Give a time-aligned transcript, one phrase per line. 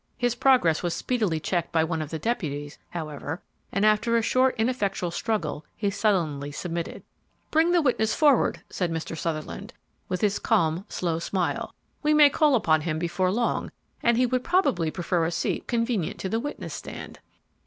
[0.17, 3.39] His progress was speedily checked by one of the deputies, however,
[3.71, 7.03] and after a short, ineffectual struggle he sullenly submitted.
[7.51, 9.15] "Bring the witness forward," said Mr.
[9.15, 9.75] Sutherland,
[10.09, 14.43] with his calm, slow smile; "we may call upon him before long, and he would
[14.43, 17.19] probably prefer a seat convenient to the witness stand."